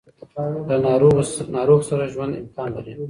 له 0.67 0.75
ناروغ 1.57 1.81
سره 1.89 2.11
ژوند 2.13 2.33
امکان 2.41 2.69
لري. 2.75 2.93